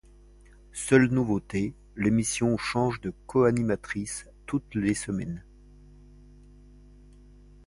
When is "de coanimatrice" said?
3.01-4.27